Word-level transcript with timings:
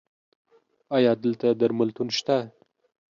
ایا 0.97 1.11
دلته 1.23 1.47
درملتون 1.59 2.07
شته؟ 2.17 2.37